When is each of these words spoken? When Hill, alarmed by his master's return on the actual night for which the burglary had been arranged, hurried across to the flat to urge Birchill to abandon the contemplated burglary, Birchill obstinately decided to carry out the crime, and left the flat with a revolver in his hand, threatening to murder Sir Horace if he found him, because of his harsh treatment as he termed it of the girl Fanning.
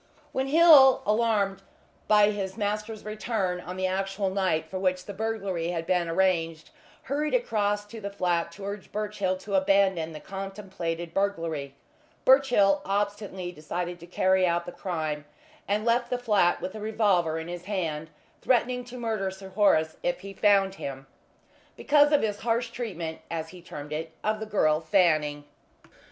When 0.31 0.47
Hill, 0.47 1.03
alarmed 1.05 1.61
by 2.07 2.31
his 2.31 2.57
master's 2.57 3.05
return 3.05 3.59
on 3.59 3.77
the 3.77 3.85
actual 3.85 4.31
night 4.31 4.67
for 4.67 4.79
which 4.79 5.05
the 5.05 5.13
burglary 5.13 5.67
had 5.67 5.85
been 5.85 6.09
arranged, 6.09 6.71
hurried 7.03 7.35
across 7.35 7.85
to 7.85 8.01
the 8.01 8.09
flat 8.09 8.51
to 8.53 8.65
urge 8.65 8.91
Birchill 8.91 9.37
to 9.37 9.53
abandon 9.53 10.11
the 10.11 10.19
contemplated 10.19 11.13
burglary, 11.13 11.75
Birchill 12.25 12.81
obstinately 12.83 13.51
decided 13.51 13.99
to 13.99 14.07
carry 14.07 14.43
out 14.47 14.65
the 14.65 14.71
crime, 14.71 15.25
and 15.67 15.85
left 15.85 16.09
the 16.09 16.17
flat 16.17 16.61
with 16.61 16.73
a 16.73 16.79
revolver 16.79 17.37
in 17.37 17.47
his 17.47 17.65
hand, 17.65 18.09
threatening 18.41 18.83
to 18.85 18.97
murder 18.97 19.29
Sir 19.29 19.49
Horace 19.49 19.97
if 20.01 20.21
he 20.21 20.33
found 20.33 20.73
him, 20.81 21.05
because 21.77 22.11
of 22.11 22.23
his 22.23 22.39
harsh 22.39 22.71
treatment 22.71 23.19
as 23.29 23.49
he 23.49 23.61
termed 23.61 23.93
it 23.93 24.13
of 24.23 24.39
the 24.39 24.47
girl 24.47 24.79
Fanning. 24.81 25.43